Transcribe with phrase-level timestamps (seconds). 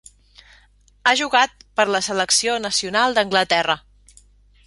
[1.09, 3.77] Ha jugat per la selecció nacional d'Anglaterra.